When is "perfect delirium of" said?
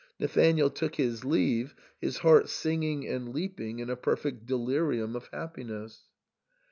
3.95-5.27